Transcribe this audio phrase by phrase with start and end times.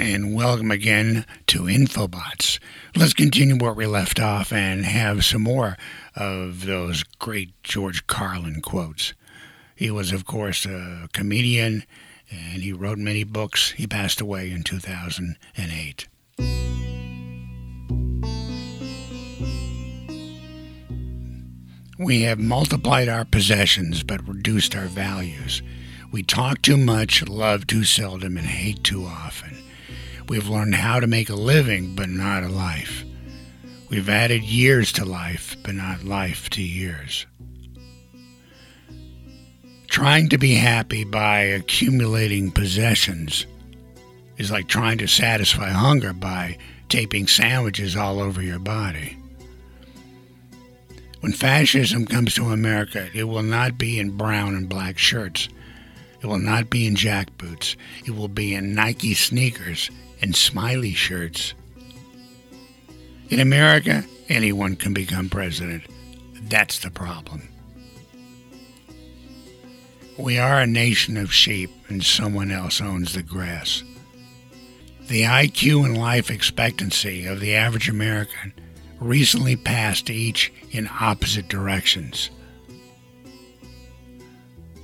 [0.00, 2.58] and welcome again to Infobots.
[2.96, 5.76] Let's continue where we left off and have some more
[6.16, 9.12] of those great George Carlin quotes.
[9.76, 11.84] He was, of course, a comedian
[12.30, 13.72] and he wrote many books.
[13.72, 16.08] He passed away in 2008.
[21.98, 25.60] We have multiplied our possessions but reduced our values.
[26.10, 29.58] We talk too much, love too seldom, and hate too often.
[30.30, 33.04] We've learned how to make a living, but not a life.
[33.88, 37.26] We've added years to life, but not life to years.
[39.88, 43.44] Trying to be happy by accumulating possessions
[44.36, 46.58] is like trying to satisfy hunger by
[46.88, 49.18] taping sandwiches all over your body.
[51.18, 55.48] When fascism comes to America, it will not be in brown and black shirts.
[56.22, 57.76] It will not be in jackboots.
[58.04, 61.54] It will be in Nike sneakers and smiley shirts.
[63.30, 65.84] In America, anyone can become president.
[66.48, 67.48] That's the problem.
[70.18, 73.82] We are a nation of sheep, and someone else owns the grass.
[75.08, 78.52] The IQ and life expectancy of the average American
[79.00, 82.30] recently passed each in opposite directions.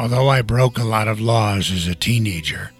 [0.00, 2.72] Although I broke a lot of laws as a teenager,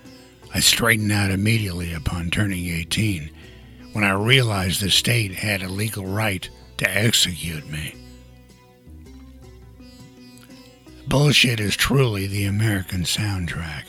[0.55, 3.29] I straightened out immediately upon turning 18
[3.93, 6.49] when I realized the state had a legal right
[6.79, 7.95] to execute me.
[11.09, 13.85] Bullshit is truly the American soundtrack.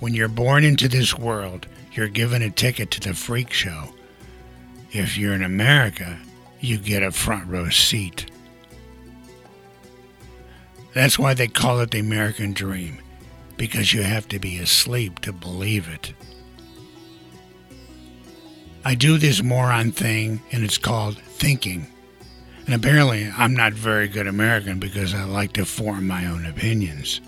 [0.00, 3.92] When you're born into this world, you're given a ticket to the freak show.
[4.90, 6.18] If you're in America,
[6.60, 8.24] you get a front row seat.
[10.94, 13.00] That's why they call it the American dream
[13.56, 16.14] because you have to be asleep to believe it.
[18.84, 21.86] I do this moron thing, and it's called thinking.
[22.66, 27.20] And apparently, I'm not very good American because I like to form my own opinions.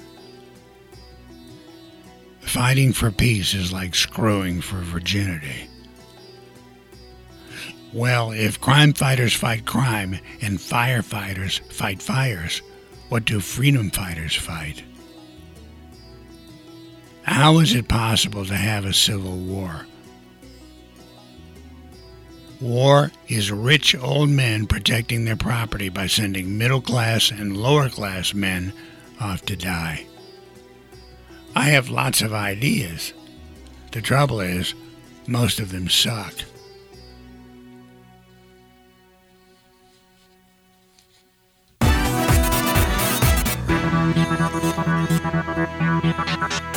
[2.40, 5.68] Fighting for peace is like screwing for virginity.
[7.92, 12.62] Well, if crime fighters fight crime and firefighters fight fires,
[13.08, 14.82] what do freedom fighters fight?
[17.22, 19.86] How is it possible to have a civil war?
[22.60, 28.32] War is rich old men protecting their property by sending middle class and lower class
[28.32, 28.72] men
[29.20, 30.06] off to die.
[31.54, 33.12] I have lots of ideas.
[33.92, 34.74] The trouble is,
[35.26, 36.34] most of them suck.
[45.22, 46.75] なんでだろう?